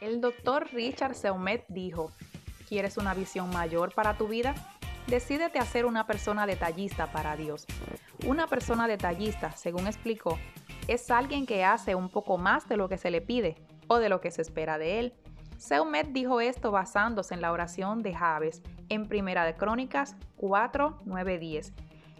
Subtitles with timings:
[0.00, 2.10] El doctor Richard Seumet dijo,
[2.68, 4.54] ¿quieres una visión mayor para tu vida?
[5.06, 7.64] Decídete a ser una persona detallista para Dios.
[8.26, 10.38] Una persona detallista, según explicó,
[10.86, 13.56] es alguien que hace un poco más de lo que se le pide
[13.88, 15.14] o de lo que se espera de él.
[15.56, 21.38] Seumet dijo esto basándose en la oración de Jabes en Primera de Crónicas 4, 9,
[21.38, 21.72] 10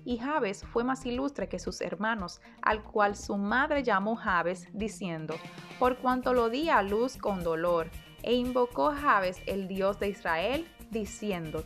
[0.07, 5.35] y Jabes fue más ilustre que sus hermanos, al cual su madre llamó Jabes, diciendo,
[5.79, 7.91] por cuanto lo di a luz con dolor,
[8.23, 11.65] e invocó Jabes el Dios de Israel, diciendo,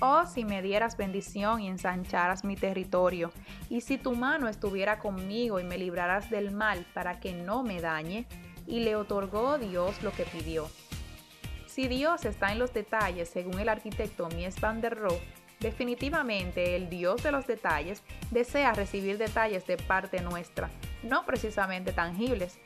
[0.00, 3.30] Oh, si me dieras bendición y ensancharas mi territorio,
[3.70, 7.80] y si tu mano estuviera conmigo y me libraras del mal para que no me
[7.80, 8.26] dañe,
[8.66, 10.68] y le otorgó Dios lo que pidió.
[11.66, 15.20] Si Dios está en los detalles, según el arquitecto Mies van der Rohe,
[15.62, 20.70] Definitivamente el Dios de los detalles desea recibir detalles de parte nuestra,
[21.04, 22.58] no precisamente tangibles.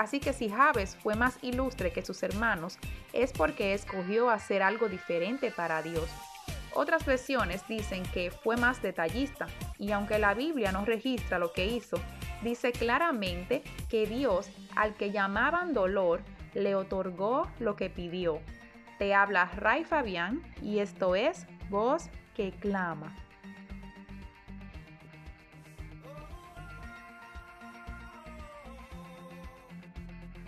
[0.00, 2.78] Así que si Jabes fue más ilustre que sus hermanos,
[3.12, 6.08] es porque escogió hacer algo diferente para Dios.
[6.72, 9.46] Otras versiones dicen que fue más detallista,
[9.78, 11.98] y aunque la Biblia no registra lo que hizo,
[12.42, 16.22] dice claramente que Dios, al que llamaban dolor,
[16.54, 18.40] le otorgó lo que pidió.
[18.98, 23.14] Te habla Ray Fabián y esto es Voz que clama.